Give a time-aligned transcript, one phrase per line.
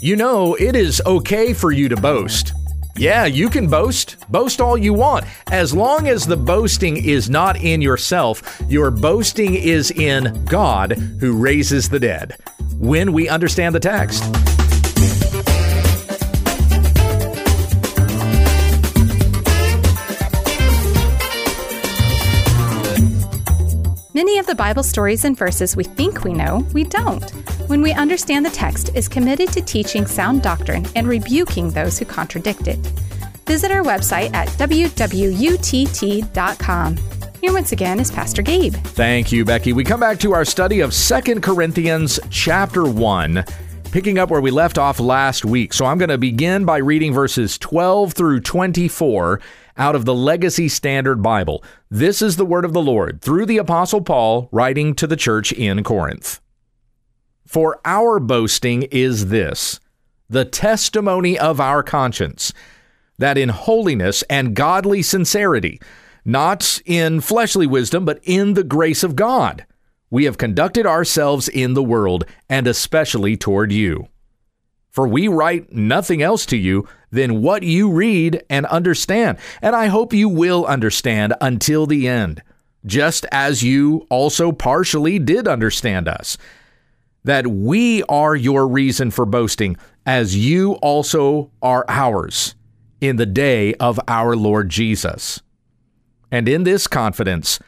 [0.00, 2.52] You know, it is okay for you to boast.
[2.96, 4.16] Yeah, you can boast.
[4.30, 5.24] Boast all you want.
[5.48, 11.36] As long as the boasting is not in yourself, your boasting is in God who
[11.36, 12.36] raises the dead.
[12.78, 14.22] When we understand the text.
[24.38, 27.28] Of the Bible stories and verses we think we know, we don't.
[27.68, 32.04] When we understand the text is committed to teaching sound doctrine and rebuking those who
[32.04, 32.78] contradict it.
[33.46, 35.38] Visit our website at wwutt.com.
[37.40, 38.74] Here once again is Pastor Gabe.
[38.74, 39.72] Thank you, Becky.
[39.72, 43.44] We come back to our study of Second Corinthians chapter 1,
[43.90, 45.72] picking up where we left off last week.
[45.72, 49.40] So I'm going to begin by reading verses 12 through 24
[49.78, 51.62] out of the Legacy Standard Bible.
[51.88, 55.52] This is the word of the Lord through the Apostle Paul writing to the church
[55.52, 56.40] in Corinth.
[57.46, 59.80] For our boasting is this
[60.28, 62.52] the testimony of our conscience,
[63.16, 65.80] that in holiness and godly sincerity,
[66.24, 69.64] not in fleshly wisdom, but in the grace of God,
[70.10, 74.08] we have conducted ourselves in the world, and especially toward you.
[74.90, 79.38] For we write nothing else to you than what you read and understand.
[79.62, 82.42] And I hope you will understand until the end,
[82.86, 86.36] just as you also partially did understand us.
[87.24, 92.54] That we are your reason for boasting, as you also are ours
[93.00, 95.40] in the day of our Lord Jesus.
[96.30, 97.58] And in this confidence,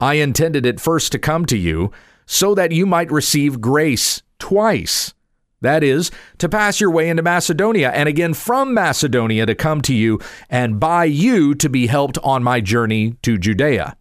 [0.00, 1.90] I intended at first to come to you
[2.26, 5.14] so that you might receive grace twice
[5.60, 9.94] that is, to pass your way into Macedonia, and again from Macedonia to come to
[9.94, 13.96] you, and by you to be helped on my journey to Judea.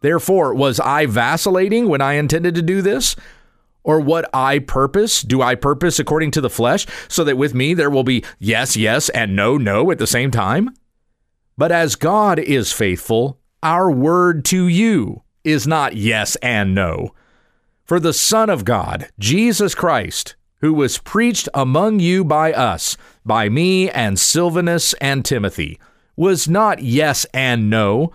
[0.00, 3.16] Therefore, was I vacillating when I intended to do this?
[3.84, 5.22] Or what I purpose?
[5.22, 8.76] Do I purpose according to the flesh, so that with me there will be yes,
[8.76, 10.74] yes, and no, no at the same time?
[11.56, 17.14] But as God is faithful, our word to you is not yes and no.
[17.84, 23.48] For the Son of God, Jesus Christ, who was preached among you by us, by
[23.48, 25.78] me and Silvanus and Timothy,
[26.16, 28.12] was not yes and no,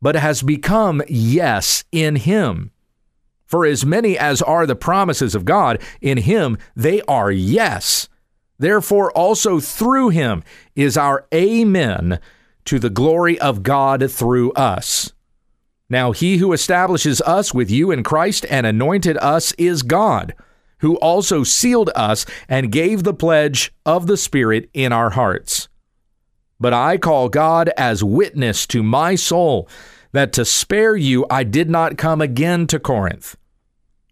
[0.00, 2.70] but has become yes in him.
[3.44, 8.08] For as many as are the promises of God, in him they are yes.
[8.58, 10.44] Therefore, also through him
[10.76, 12.20] is our Amen
[12.66, 15.12] to the glory of God through us.
[15.88, 20.34] Now, he who establishes us with you in Christ and anointed us is God
[20.80, 25.68] who also sealed us and gave the pledge of the Spirit in our hearts.
[26.58, 29.68] But I call God as witness to my soul
[30.12, 33.36] that to spare you I did not come again to Corinth.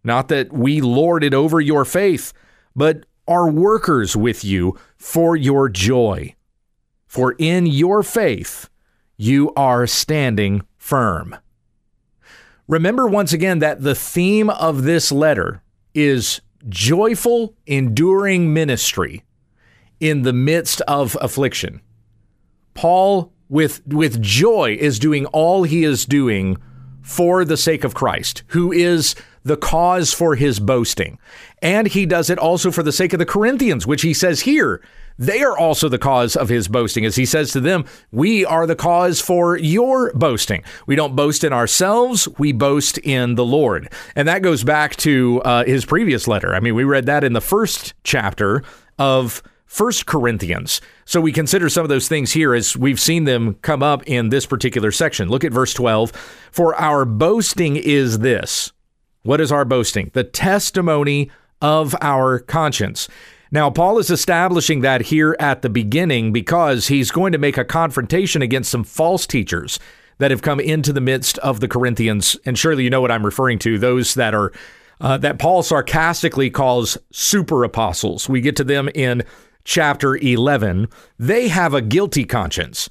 [0.04, 2.32] Not that we lord it over your faith,
[2.74, 6.34] but are workers with you for your joy.
[7.06, 8.70] For in your faith
[9.16, 11.36] you are standing firm.
[12.68, 15.62] Remember once again that the theme of this letter
[15.94, 19.24] is joyful, enduring ministry
[20.00, 21.80] in the midst of affliction.
[22.74, 26.56] Paul, with, with joy, is doing all he is doing
[27.02, 31.18] for the sake of Christ, who is the cause for his boasting.
[31.62, 34.82] And he does it also for the sake of the Corinthians, which he says here,
[35.18, 37.04] they are also the cause of his boasting.
[37.04, 40.62] As he says to them, we are the cause for your boasting.
[40.86, 43.92] We don't boast in ourselves, we boast in the Lord.
[44.14, 46.54] And that goes back to uh, his previous letter.
[46.54, 48.62] I mean, we read that in the first chapter
[48.98, 50.80] of First Corinthians.
[51.04, 54.30] So we consider some of those things here as we've seen them come up in
[54.30, 55.28] this particular section.
[55.28, 56.10] Look at verse 12.
[56.50, 58.72] For our boasting is this.
[59.24, 60.10] What is our boasting?
[60.14, 61.30] The testimony
[61.60, 63.08] of our conscience.
[63.50, 67.64] Now, Paul is establishing that here at the beginning because he's going to make a
[67.64, 69.78] confrontation against some false teachers
[70.18, 72.36] that have come into the midst of the Corinthians.
[72.44, 74.52] And surely you know what I'm referring to those that are.
[75.00, 78.28] Uh, that Paul sarcastically calls super apostles.
[78.28, 79.22] We get to them in
[79.62, 80.88] chapter 11.
[81.20, 82.90] They have a guilty conscience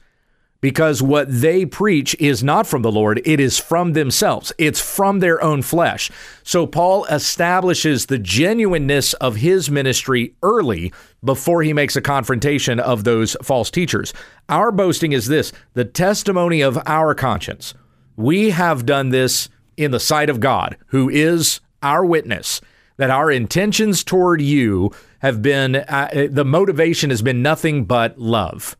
[0.62, 4.52] because what they preach is not from the Lord, it is from themselves.
[4.58, 6.10] It's from their own flesh.
[6.44, 10.92] So Paul establishes the genuineness of his ministry early
[11.24, 14.14] before he makes a confrontation of those false teachers.
[14.50, 17.74] Our boasting is this the testimony of our conscience.
[18.16, 22.62] We have done this in the sight of God, who is our witness,
[22.98, 28.76] that our intentions toward you have been, uh, the motivation has been nothing but love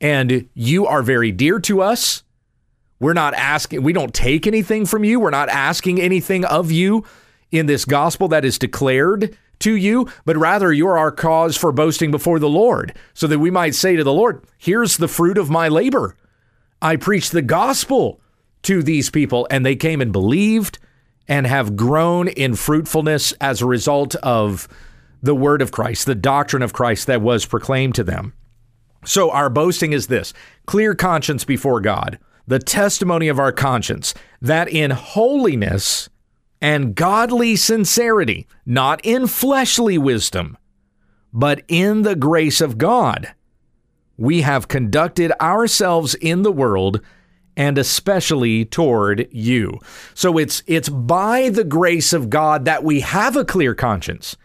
[0.00, 2.22] and you are very dear to us.
[2.98, 5.20] We're not asking, we don't take anything from you.
[5.20, 7.04] We're not asking anything of you
[7.50, 12.10] in this gospel that is declared to you, but rather you're our cause for boasting
[12.10, 15.50] before the Lord, so that we might say to the Lord, Here's the fruit of
[15.50, 16.16] my labor.
[16.82, 18.20] I preached the gospel
[18.62, 20.78] to these people, and they came and believed
[21.28, 24.66] and have grown in fruitfulness as a result of
[25.22, 28.32] the word of Christ, the doctrine of Christ that was proclaimed to them.
[29.04, 30.32] So, our boasting is this.
[30.66, 36.08] Clear conscience before God, the testimony of our conscience, that in holiness
[36.60, 40.58] and godly sincerity, not in fleshly wisdom,
[41.32, 43.34] but in the grace of God,
[44.18, 47.00] we have conducted ourselves in the world
[47.56, 49.78] and especially toward you.
[50.14, 54.36] So it's it's by the grace of God that we have a clear conscience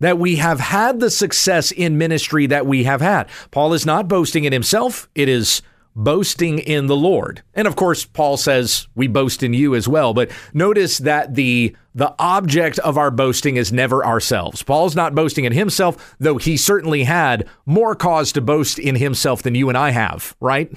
[0.00, 3.28] that we have had the success in ministry that we have had.
[3.50, 5.62] Paul is not boasting in himself, it is
[5.96, 7.42] boasting in the Lord.
[7.54, 11.74] And of course, Paul says we boast in you as well, but notice that the
[11.94, 14.62] the object of our boasting is never ourselves.
[14.62, 19.42] Paul's not boasting in himself, though he certainly had more cause to boast in himself
[19.42, 20.70] than you and I have, right?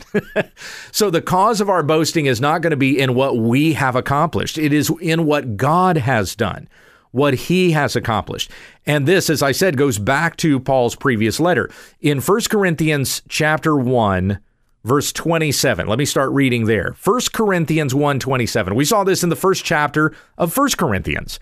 [0.94, 3.98] so the cause of our boasting is not going to be in what we have
[3.98, 4.58] accomplished.
[4.58, 6.70] It is in what God has done
[7.12, 8.52] what he has accomplished.
[8.86, 11.70] And this, as I said, goes back to Paul's previous letter.
[12.02, 14.40] In 1 Corinthians chapter 1,
[14.84, 15.88] verse 27.
[15.88, 16.96] Let me start reading there.
[17.04, 18.76] 1 Corinthians 1 27.
[18.76, 21.40] We saw this in the first chapter of 1 Corinthians.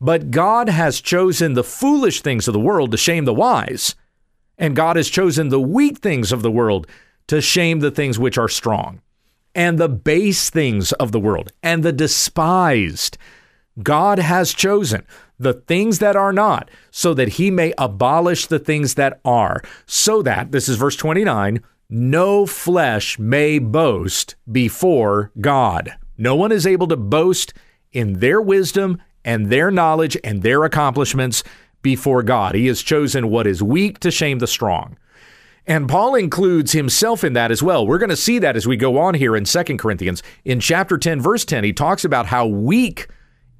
[0.00, 3.94] But God has chosen the foolish things of the world to shame the wise,
[4.58, 6.86] and God has chosen the weak things of the world
[7.28, 9.00] to shame the things which are strong,
[9.54, 13.16] and the base things of the world, and the despised
[13.82, 15.04] God has chosen
[15.38, 20.22] the things that are not, so that he may abolish the things that are, so
[20.22, 25.94] that, this is verse 29, no flesh may boast before God.
[26.16, 27.52] No one is able to boast
[27.92, 31.42] in their wisdom and their knowledge and their accomplishments
[31.82, 32.54] before God.
[32.54, 34.96] He has chosen what is weak to shame the strong.
[35.66, 37.86] And Paul includes himself in that as well.
[37.86, 40.22] We're going to see that as we go on here in 2 Corinthians.
[40.44, 43.08] In chapter 10, verse 10, he talks about how weak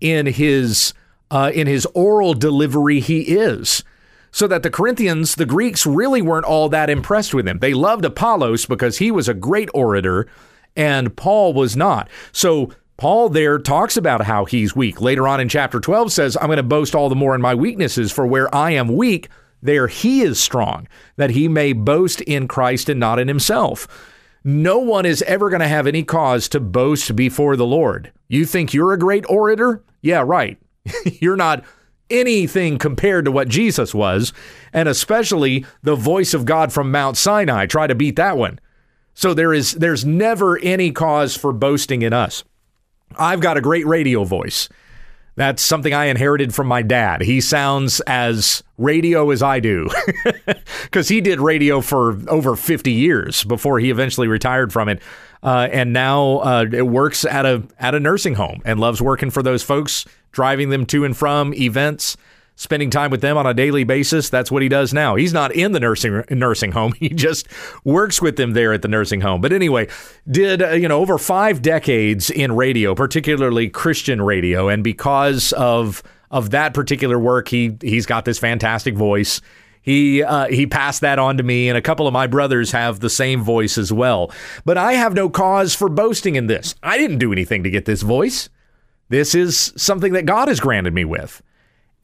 [0.01, 0.95] in his
[1.31, 3.83] uh, in his oral delivery he is.
[4.31, 7.61] So that the Corinthians, the Greeks, really weren't all that impressed with him.
[7.61, 10.27] They loved Apollos because he was a great orator,
[10.75, 12.09] and Paul was not.
[12.33, 15.01] So Paul there talks about how he's weak.
[15.01, 17.55] Later on in chapter 12 says, I'm going to boast all the more in my
[17.55, 19.29] weaknesses, for where I am weak,
[19.63, 20.87] there he is strong,
[21.17, 23.89] that he may boast in Christ and not in himself.
[24.45, 28.13] No one is ever going to have any cause to boast before the Lord.
[28.29, 29.83] You think you're a great orator?
[30.03, 30.59] Yeah, right.
[31.21, 31.65] You're not
[32.11, 34.35] anything compared to what Jesus was,
[34.73, 37.65] and especially the voice of God from Mount Sinai.
[37.65, 38.61] Try to beat that one.
[39.15, 42.45] So there is there's never any cause for boasting in us.
[43.17, 44.69] I've got a great radio voice.
[45.37, 47.23] That's something I inherited from my dad.
[47.23, 49.89] He sounds as radio as I do
[50.85, 55.03] because he did radio for over 50 years before he eventually retired from it.
[55.43, 59.31] Uh, and now uh, it works at a at a nursing home and loves working
[59.31, 62.17] for those folks, driving them to and from events
[62.57, 64.29] spending time with them on a daily basis.
[64.29, 65.17] That's what he does now.
[65.17, 66.95] He's not in the nursing nursing home.
[67.05, 67.47] He just
[67.85, 69.41] works with them there at the nursing home.
[69.41, 69.89] But anyway,
[70.31, 76.03] did uh, you know over 5 decades in radio, particularly Christian radio, and because of
[76.31, 79.41] of that particular work, he he's got this fantastic voice.
[79.83, 83.01] He uh, he passed that on to me, and a couple of my brothers have
[83.01, 84.33] the same voice as well.
[84.65, 86.75] But I have no cause for boasting in this.
[86.83, 88.49] I didn't do anything to get this voice.
[89.11, 91.43] This is something that God has granted me with.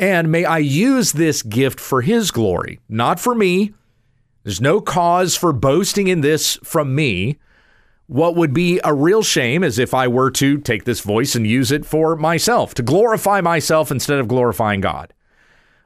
[0.01, 3.75] And may I use this gift for his glory, not for me.
[4.45, 7.39] There's no cause for boasting in this from me.
[8.07, 11.47] What would be a real shame is if I were to take this voice and
[11.47, 15.13] use it for myself, to glorify myself instead of glorifying God.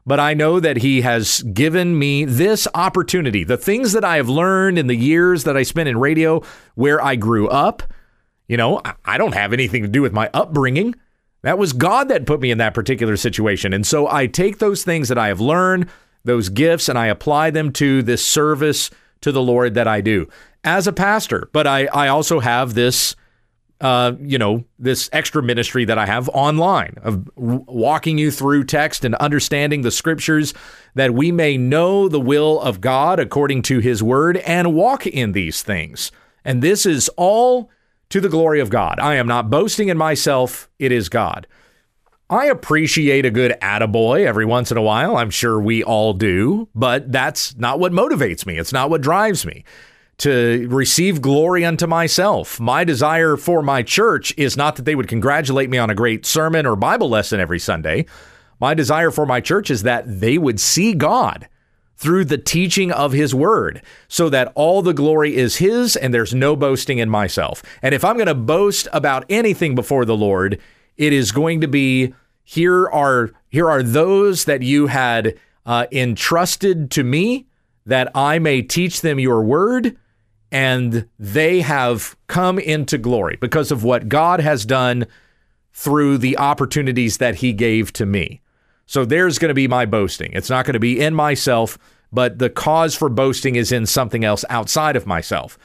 [0.06, 3.42] But I know that He has given me this opportunity.
[3.42, 6.40] The things that I have learned in the years that I spent in radio,
[6.76, 7.82] where I grew up,
[8.46, 10.94] you know, I don't have anything to do with my upbringing.
[11.44, 13.74] That was God that put me in that particular situation.
[13.74, 15.90] And so I take those things that I have learned,
[16.24, 20.26] those gifts, and I apply them to this service to the Lord that I do
[20.64, 21.50] as a pastor.
[21.52, 23.14] But I, I also have this,
[23.82, 29.04] uh, you know, this extra ministry that I have online of walking you through text
[29.04, 30.54] and understanding the scriptures
[30.94, 35.32] that we may know the will of God according to his word and walk in
[35.32, 36.10] these things.
[36.42, 37.68] And this is all
[38.14, 39.00] to the glory of God.
[39.00, 41.48] I am not boasting in myself, it is God.
[42.30, 45.16] I appreciate a good attaboy every once in a while.
[45.16, 48.56] I'm sure we all do, but that's not what motivates me.
[48.56, 49.64] It's not what drives me
[50.18, 52.60] to receive glory unto myself.
[52.60, 56.24] My desire for my church is not that they would congratulate me on a great
[56.24, 58.06] sermon or Bible lesson every Sunday.
[58.60, 61.48] My desire for my church is that they would see God
[61.96, 66.34] through the teaching of his word so that all the glory is his and there's
[66.34, 67.62] no boasting in myself.
[67.82, 70.60] And if I'm going to boast about anything before the Lord,
[70.96, 76.90] it is going to be here are here are those that you had uh, entrusted
[76.92, 77.46] to me
[77.86, 79.96] that I may teach them your word
[80.50, 85.06] and they have come into glory because of what God has done
[85.72, 88.40] through the opportunities that he gave to me.
[88.86, 90.32] So there's going to be my boasting.
[90.32, 91.78] It's not going to be in myself,
[92.12, 95.58] but the cause for boasting is in something else outside of myself.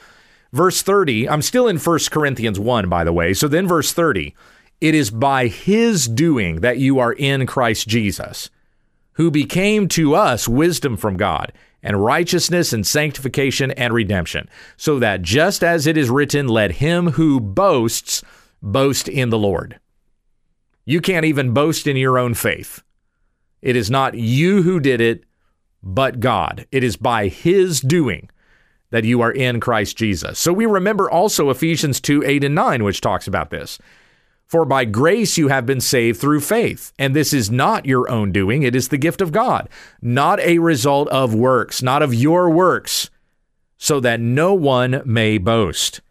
[0.51, 3.33] Verse 30, I'm still in 1 Corinthians 1, by the way.
[3.33, 4.33] So then, verse 30,
[4.81, 8.49] it is by his doing that you are in Christ Jesus,
[9.13, 11.51] who became to us wisdom from God
[11.83, 17.11] and righteousness and sanctification and redemption, so that just as it is written, let him
[17.11, 18.23] who boasts
[18.61, 19.79] boast in the Lord.
[20.83, 22.81] You can't even boast in your own faith.
[23.61, 25.23] It is not you who did it,
[25.83, 26.65] but God.
[26.71, 28.29] It is by his doing
[28.91, 30.39] that you are in Christ Jesus.
[30.39, 33.79] So we remember also Ephesians 2 8 and 9, which talks about this.
[34.45, 38.31] For by grace you have been saved through faith, and this is not your own
[38.31, 39.69] doing, it is the gift of God,
[40.01, 43.11] not a result of works, not of your works,
[43.77, 46.01] so that no one may boast.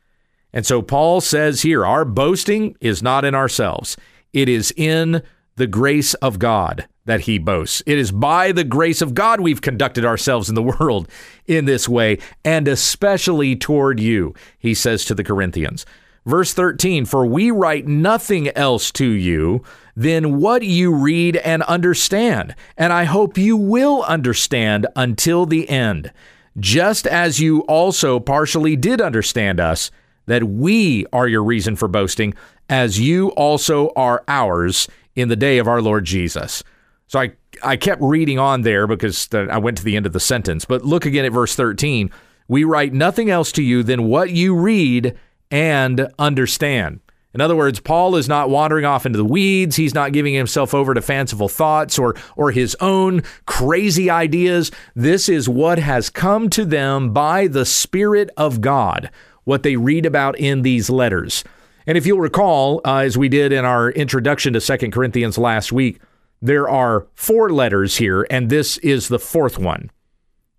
[0.53, 3.97] And so Paul says here, our boasting is not in ourselves,
[4.33, 5.23] it is in
[5.57, 7.83] the grace of God that he boasts.
[7.87, 11.09] It is by the grace of God we've conducted ourselves in the world
[11.47, 15.87] in this way, and especially toward you, he says to the Corinthians.
[16.27, 19.65] Verse 13, for we write nothing else to you
[19.97, 26.13] than what you read and understand, and I hope you will understand until the end,
[26.61, 29.91] just as you also partially did understand us,
[30.27, 32.35] that we are your reason for boasting,
[32.69, 36.63] as you also are ours in the day of our Lord Jesus.
[37.09, 40.21] So I, I kept reading on there because I went to the end of the
[40.21, 40.65] sentence.
[40.65, 42.11] But look again at verse 13.
[42.47, 45.19] We write nothing else to you than what you read
[45.51, 47.01] and understand.
[47.35, 49.77] In other words, Paul is not wandering off into the weeds.
[49.77, 54.71] He's not giving himself over to fanciful thoughts or, or his own crazy ideas.
[54.95, 59.11] This is what has come to them by the Spirit of God,
[59.45, 61.45] what they read about in these letters.
[61.87, 65.71] And if you'll recall, uh, as we did in our introduction to Second Corinthians last
[65.71, 66.01] week,
[66.41, 69.91] there are four letters here, and this is the fourth one,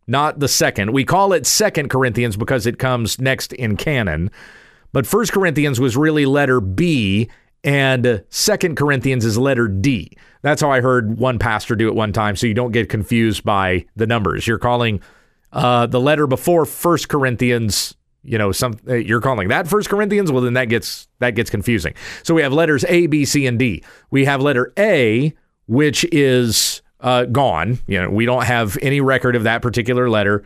[0.07, 0.91] not the second.
[0.91, 4.31] We call it Second Corinthians because it comes next in canon,
[4.91, 7.29] but First Corinthians was really letter B,
[7.63, 10.12] and Second Corinthians is letter D.
[10.41, 13.43] That's how I heard one pastor do it one time, so you don't get confused
[13.43, 14.48] by the numbers.
[14.48, 15.01] You're calling
[15.51, 20.31] uh, the letter before First Corinthians you know some uh, you're calling that first corinthians
[20.31, 21.93] well then that gets that gets confusing
[22.24, 23.81] so we have letters a b c and d
[24.12, 25.33] we have letter a
[25.69, 27.77] which is uh, gone.
[27.85, 30.43] You know, we don't have any record of that particular letter.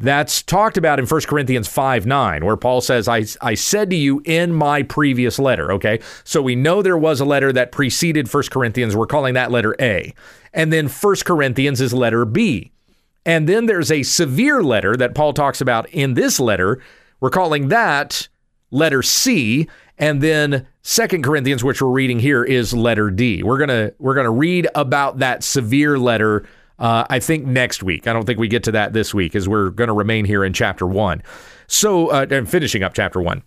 [0.00, 3.96] That's talked about in 1 Corinthians 5 9, where Paul says, I, I said to
[3.96, 5.70] you in my previous letter.
[5.72, 6.00] Okay.
[6.24, 8.96] So we know there was a letter that preceded 1 Corinthians.
[8.96, 10.12] We're calling that letter A.
[10.52, 12.72] And then 1 Corinthians is letter B.
[13.24, 16.82] And then there's a severe letter that Paul talks about in this letter.
[17.20, 18.28] We're calling that
[18.74, 19.68] letter C.
[19.96, 23.42] And then Second Corinthians, which we're reading here, is letter D.
[23.42, 26.46] We're gonna we're gonna read about that severe letter.
[26.78, 28.08] Uh, I think next week.
[28.08, 30.44] I don't think we get to that this week, as we're going to remain here
[30.44, 31.22] in chapter one.
[31.68, 33.44] So, uh, and finishing up chapter one.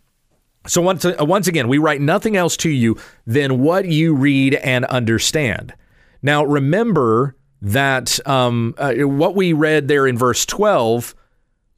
[0.66, 4.56] So once uh, once again, we write nothing else to you than what you read
[4.56, 5.74] and understand.
[6.22, 11.14] Now, remember that um, uh, what we read there in verse twelve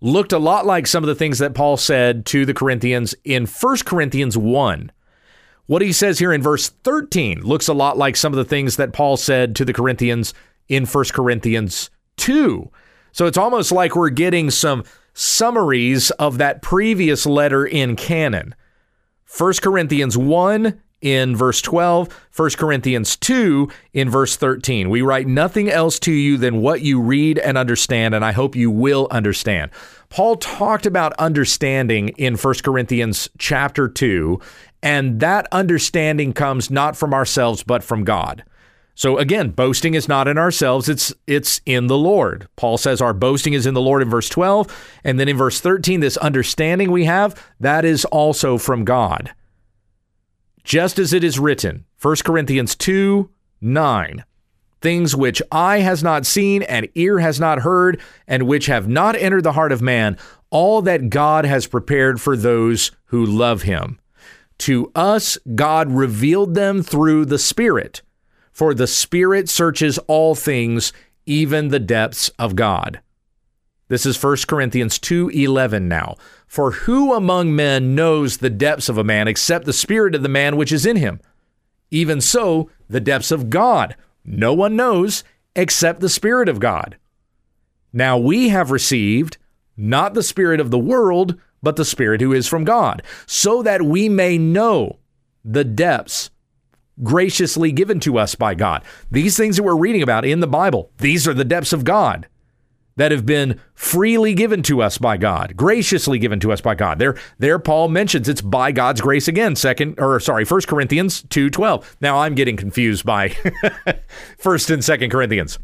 [0.02, 3.46] looked a lot like some of the things that Paul said to the Corinthians in
[3.46, 4.92] 1 Corinthians 1.
[5.66, 8.78] What he says here in verse 13 looks a lot like some of the things
[8.78, 10.34] that Paul said to the Corinthians
[10.68, 12.70] in 1 Corinthians 2.
[13.12, 18.56] So it's almost like we're getting some summaries of that previous letter in canon.
[19.38, 24.90] 1 Corinthians 1 in verse 12, 1 Corinthians 2 in verse 13.
[24.90, 28.56] We write nothing else to you than what you read and understand, and I hope
[28.56, 29.72] you will understand.
[30.10, 34.40] Paul talked about understanding in 1 Corinthians chapter 2,
[34.82, 38.44] and that understanding comes not from ourselves but from God.
[38.96, 42.50] So again, boasting is not in ourselves, it's it's in the Lord.
[42.58, 45.62] Paul says our boasting is in the Lord in verse 12, and then in verse
[45.62, 49.34] 13 this understanding we have, that is also from God
[50.64, 53.30] just as it is written, 1 Corinthians 2
[53.62, 54.24] 9.
[54.82, 59.16] Things which eye has not seen and ear has not heard, and which have not
[59.18, 60.18] entered the heart of man,
[60.50, 64.00] all that God has prepared for those who love him.
[64.60, 68.02] To us, God revealed them through the Spirit.
[68.52, 70.94] For the Spirit searches all things,
[71.26, 73.02] even the depths of God.
[73.90, 76.16] This is 1 Corinthians 2:11 now.
[76.50, 80.28] For who among men knows the depths of a man except the spirit of the
[80.28, 81.22] man which is in him?
[81.92, 85.24] Even so, the depths of God no one knows
[85.56, 86.98] except the spirit of God.
[87.94, 89.38] Now we have received
[89.78, 93.82] not the spirit of the world, but the spirit who is from God, so that
[93.82, 95.00] we may know
[95.46, 96.30] the depths
[97.02, 98.84] graciously given to us by God.
[99.10, 102.28] These things that we're reading about in the Bible, these are the depths of God
[103.00, 107.00] that have been freely given to us by God, graciously given to us by God.
[107.00, 111.98] There, there Paul mentions it's by God's grace again, second or sorry, first Corinthians 2:12.
[112.02, 113.30] Now I'm getting confused by
[114.38, 115.58] first and second Corinthians.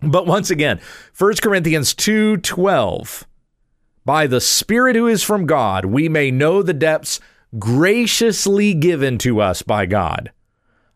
[0.00, 0.80] But once again,
[1.12, 3.24] first Corinthians 2:12.
[4.04, 7.20] By the Spirit who is from God, we may know the depths
[7.58, 10.32] graciously given to us by God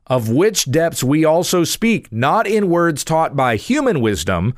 [0.06, 4.54] of which depths we also speak, not in words taught by human wisdom,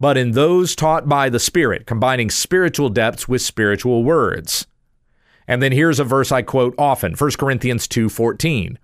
[0.00, 4.66] but in those taught by the Spirit, combining spiritual depths with spiritual words.
[5.46, 8.78] And then here's a verse I quote often, 1 Corinthians 2:14.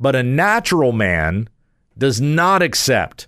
[0.00, 1.48] But a natural man
[1.96, 3.26] does not accept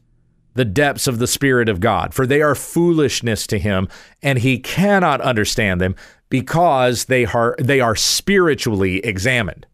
[0.55, 3.89] the depths of the Spirit of God, for they are foolishness to him,
[4.23, 5.95] and he cannot understand them
[6.29, 9.67] because they are, they are spiritually examined.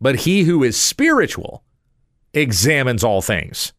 [0.00, 1.62] But he who is spiritual
[2.34, 3.72] examines all things.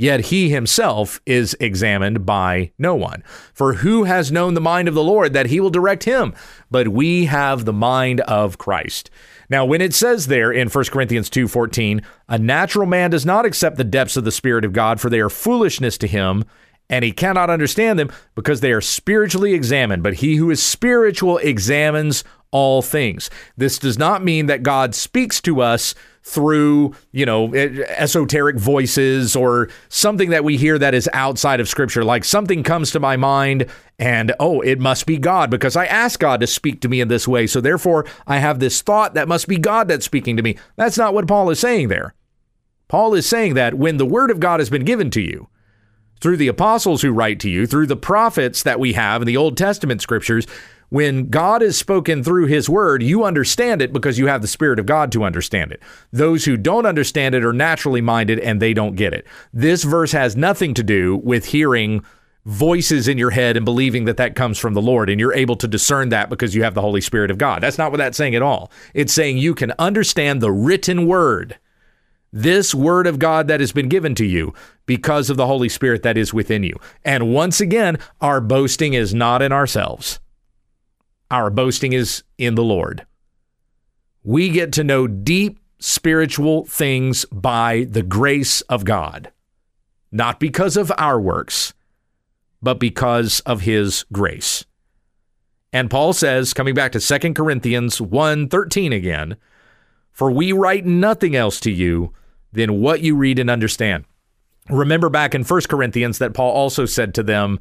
[0.00, 3.22] Yet he himself is examined by no one.
[3.52, 6.32] For who has known the mind of the Lord that he will direct him?
[6.70, 9.10] But we have the mind of Christ.
[9.50, 13.76] Now, when it says there in 1 Corinthians 2:14, a natural man does not accept
[13.76, 16.44] the depths of the Spirit of God, for they are foolishness to him,
[16.88, 20.02] and he cannot understand them because they are spiritually examined.
[20.02, 23.30] But he who is spiritual examines all things.
[23.56, 29.70] This does not mean that God speaks to us through, you know, esoteric voices or
[29.88, 32.04] something that we hear that is outside of scripture.
[32.04, 33.66] Like something comes to my mind
[33.98, 37.08] and, oh, it must be God because I asked God to speak to me in
[37.08, 37.46] this way.
[37.46, 40.58] So therefore, I have this thought that must be God that's speaking to me.
[40.76, 42.14] That's not what Paul is saying there.
[42.88, 45.48] Paul is saying that when the word of God has been given to you,
[46.20, 49.38] through the apostles who write to you, through the prophets that we have in the
[49.38, 50.46] Old Testament scriptures,
[50.90, 54.78] when God is spoken through his word, you understand it because you have the Spirit
[54.78, 55.80] of God to understand it.
[56.12, 59.26] Those who don't understand it are naturally minded and they don't get it.
[59.52, 62.04] This verse has nothing to do with hearing
[62.44, 65.56] voices in your head and believing that that comes from the Lord and you're able
[65.56, 67.62] to discern that because you have the Holy Spirit of God.
[67.62, 68.72] That's not what that's saying at all.
[68.94, 71.58] It's saying you can understand the written word.
[72.32, 74.54] This word of God that has been given to you
[74.86, 76.74] because of the Holy Spirit that is within you.
[77.04, 80.20] And once again, our boasting is not in ourselves.
[81.30, 83.06] Our boasting is in the Lord.
[84.22, 89.30] We get to know deep spiritual things by the grace of God,
[90.12, 91.72] not because of our works,
[92.60, 94.64] but because of his grace.
[95.72, 99.36] And Paul says, coming back to 2 Corinthians 1:13 again,
[100.10, 102.12] for we write nothing else to you
[102.52, 104.04] than what you read and understand.
[104.68, 107.60] Remember back in 1 Corinthians that Paul also said to them,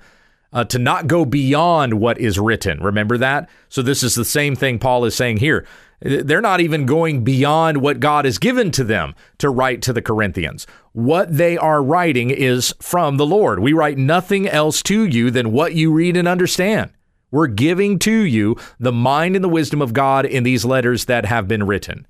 [0.51, 2.79] uh, to not go beyond what is written.
[2.79, 3.49] Remember that?
[3.69, 5.65] So, this is the same thing Paul is saying here.
[6.01, 10.01] They're not even going beyond what God has given to them to write to the
[10.01, 10.65] Corinthians.
[10.93, 13.59] What they are writing is from the Lord.
[13.59, 16.91] We write nothing else to you than what you read and understand.
[17.31, 21.25] We're giving to you the mind and the wisdom of God in these letters that
[21.25, 22.07] have been written.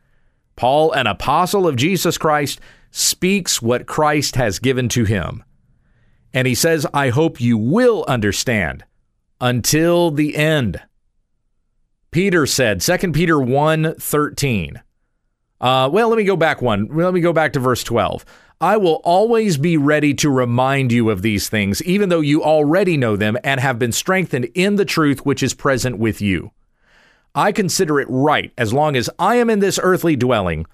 [0.56, 2.60] Paul, an apostle of Jesus Christ,
[2.92, 5.44] speaks what Christ has given to him.
[6.34, 8.84] And he says, I hope you will understand
[9.42, 10.82] until the end.
[12.12, 14.82] Peter said, 2 Peter 1 13.
[15.62, 16.88] Uh, well, let me go back one.
[16.92, 18.26] Let me go back to verse 12.
[18.62, 22.98] I will always be ready to remind you of these things, even though you already
[22.98, 26.52] know them and have been strengthened in the truth which is present with you.
[27.36, 30.66] I consider it right, as long as I am in this earthly dwelling,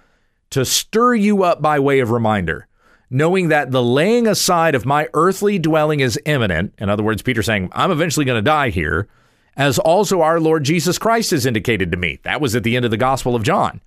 [0.52, 2.68] to stir you up by way of reminder
[3.10, 6.74] knowing that the laying aside of my earthly dwelling is imminent.
[6.78, 9.08] In other words, Peter saying, I'm eventually going to die here,
[9.56, 12.20] as also our Lord Jesus Christ has indicated to me.
[12.24, 13.82] That was at the end of the Gospel of John.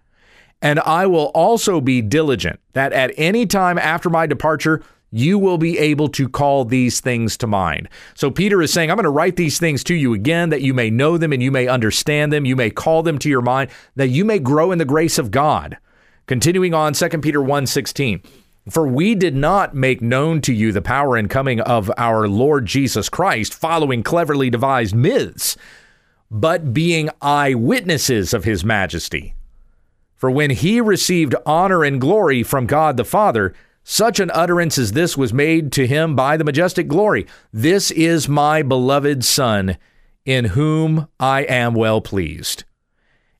[0.60, 5.58] And I will also be diligent that at any time after my departure, you will
[5.58, 7.88] be able to call these things to mind.
[8.14, 10.74] So Peter is saying, I'm going to write these things to you again that you
[10.74, 12.44] may know them and you may understand them.
[12.44, 15.30] You may call them to your mind, that you may grow in the grace of
[15.30, 15.78] God.
[16.26, 18.20] Continuing on, 2 Peter 1 16.
[18.70, 22.66] For we did not make known to you the power and coming of our Lord
[22.66, 25.56] Jesus Christ, following cleverly devised myths,
[26.30, 29.34] but being eyewitnesses of his majesty.
[30.16, 33.54] For when he received honor and glory from God the Father,
[33.90, 37.26] Such an utterance as this was made to him by the majestic glory.
[37.54, 39.78] This is my beloved Son,
[40.26, 42.64] in whom I am well pleased.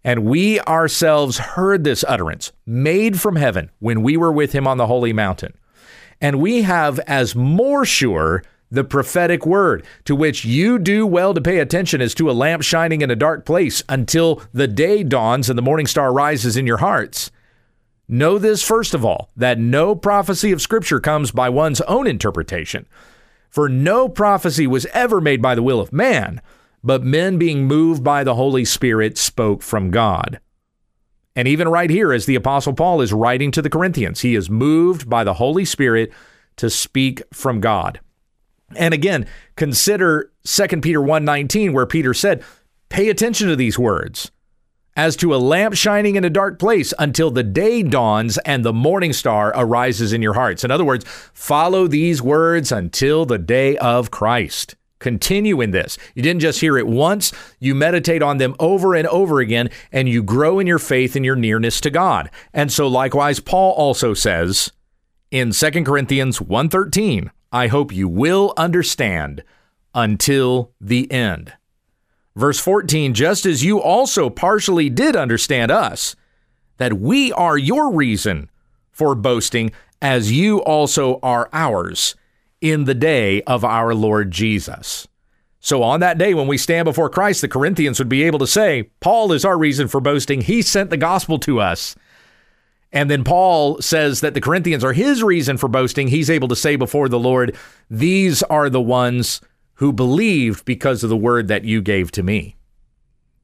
[0.04, 4.78] And we ourselves heard this utterance made from heaven when we were with him on
[4.78, 5.54] the holy mountain.
[6.20, 11.40] And we have as more sure the prophetic word, to which you do well to
[11.40, 15.48] pay attention as to a lamp shining in a dark place until the day dawns
[15.48, 17.30] and the morning star rises in your hearts.
[18.08, 22.86] Know this, first of all, that no prophecy of Scripture comes by one's own interpretation.
[23.50, 26.40] For no prophecy was ever made by the will of man,
[26.82, 30.40] but men being moved by the Holy Spirit spoke from God.
[31.36, 34.50] And even right here, as the Apostle Paul is writing to the Corinthians, he is
[34.50, 36.12] moved by the Holy Spirit
[36.56, 38.00] to speak from God.
[38.76, 42.42] And again, consider 2 Peter 1:19 where Peter said,
[42.88, 44.30] "Pay attention to these words
[44.98, 48.72] as to a lamp shining in a dark place until the day dawns and the
[48.72, 50.64] morning star arises in your hearts.
[50.64, 54.74] In other words, follow these words until the day of Christ.
[54.98, 55.96] Continue in this.
[56.14, 60.08] You didn't just hear it once, you meditate on them over and over again, and
[60.08, 62.30] you grow in your faith and your nearness to God.
[62.52, 64.72] And so likewise, Paul also says
[65.30, 69.42] in 2 Corinthians 1:13, I hope you will understand
[69.94, 71.52] until the end.
[72.36, 76.14] Verse 14, just as you also partially did understand us,
[76.76, 78.50] that we are your reason
[78.90, 82.14] for boasting, as you also are ours
[82.60, 85.06] in the day of our Lord Jesus.
[85.60, 88.46] So, on that day when we stand before Christ, the Corinthians would be able to
[88.46, 90.40] say, Paul is our reason for boasting.
[90.40, 91.96] He sent the gospel to us.
[92.92, 96.08] And then Paul says that the Corinthians are his reason for boasting.
[96.08, 97.56] He's able to say before the Lord,
[97.90, 99.40] These are the ones
[99.74, 102.56] who believed because of the word that you gave to me.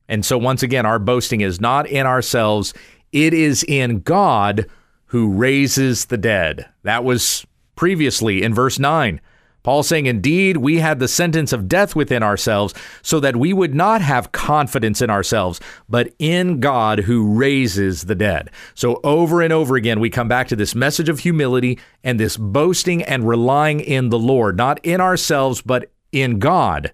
[0.09, 2.75] And so, once again, our boasting is not in ourselves,
[3.13, 4.67] it is in God
[5.07, 6.67] who raises the dead.
[6.83, 9.21] That was previously in verse 9.
[9.65, 13.75] Paul saying, Indeed, we had the sentence of death within ourselves, so that we would
[13.75, 15.59] not have confidence in ourselves,
[15.89, 18.51] but in God who raises the dead.
[18.75, 22.37] So over and over again, we come back to this message of humility and this
[22.37, 26.93] boasting and relying in the Lord, not in ourselves, but in God,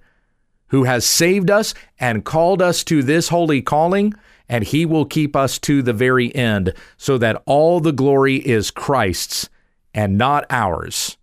[0.69, 4.14] who has saved us and called us to this holy calling,
[4.49, 8.71] and he will keep us to the very end, so that all the glory is
[8.71, 9.49] Christ's
[9.94, 11.16] and not ours.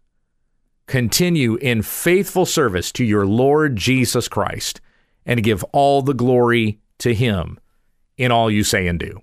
[0.86, 4.82] Continue in faithful service to your Lord Jesus Christ,
[5.25, 7.60] and give all the glory to him
[8.17, 9.21] in all you say and do.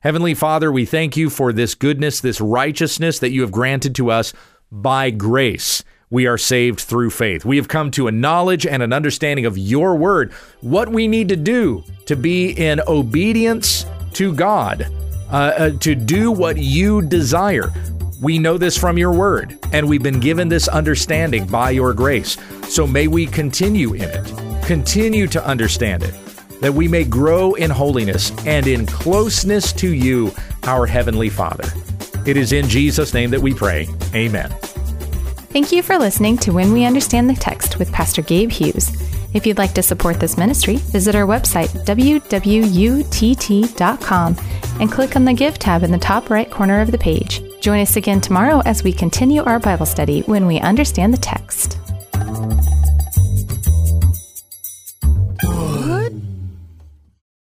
[0.00, 4.10] Heavenly Father, we thank you for this goodness, this righteousness that you have granted to
[4.10, 4.32] us
[4.70, 7.44] by grace we are saved through faith.
[7.44, 11.28] We have come to a knowledge and an understanding of your word, what we need
[11.30, 14.86] to do to be in obedience to God,
[15.30, 17.72] uh, uh, to do what you desire.
[18.20, 22.38] We know this from your word, and we've been given this understanding by your grace.
[22.68, 26.14] So may we continue in it, continue to understand it,
[26.62, 31.70] that we may grow in holiness and in closeness to you, our Heavenly Father.
[32.24, 33.86] It is in Jesus' name that we pray.
[34.14, 34.50] Amen.
[35.50, 38.90] Thank you for listening to When We Understand the Text with Pastor Gabe Hughes.
[39.34, 42.16] If you'd like to support this ministry, visit our website, wwutt.com,
[44.80, 47.45] and click on the Give tab in the top right corner of the page.
[47.60, 51.78] Join us again tomorrow as we continue our Bible study when we understand the text.